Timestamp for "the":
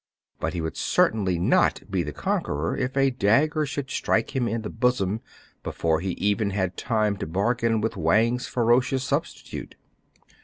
2.01-2.11, 4.63-4.69